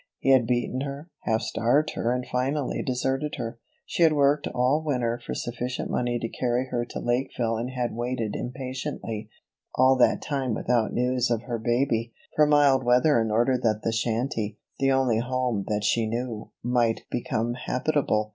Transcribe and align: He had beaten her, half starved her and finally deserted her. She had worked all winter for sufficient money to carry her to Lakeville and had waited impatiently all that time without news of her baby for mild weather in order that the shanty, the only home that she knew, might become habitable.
He 0.17 0.31
had 0.31 0.47
beaten 0.47 0.81
her, 0.81 1.11
half 1.25 1.41
starved 1.43 1.91
her 1.91 2.11
and 2.11 2.25
finally 2.25 2.81
deserted 2.81 3.35
her. 3.37 3.59
She 3.85 4.01
had 4.01 4.13
worked 4.13 4.47
all 4.47 4.81
winter 4.83 5.21
for 5.23 5.35
sufficient 5.35 5.91
money 5.91 6.17
to 6.17 6.27
carry 6.27 6.69
her 6.71 6.85
to 6.85 6.99
Lakeville 6.99 7.55
and 7.57 7.69
had 7.69 7.93
waited 7.95 8.35
impatiently 8.35 9.29
all 9.75 9.95
that 9.97 10.19
time 10.23 10.55
without 10.55 10.91
news 10.91 11.29
of 11.29 11.43
her 11.43 11.59
baby 11.59 12.13
for 12.35 12.47
mild 12.47 12.83
weather 12.83 13.21
in 13.21 13.29
order 13.29 13.59
that 13.59 13.81
the 13.83 13.91
shanty, 13.91 14.57
the 14.79 14.91
only 14.91 15.19
home 15.19 15.65
that 15.67 15.83
she 15.83 16.07
knew, 16.07 16.49
might 16.63 17.03
become 17.11 17.53
habitable. 17.53 18.29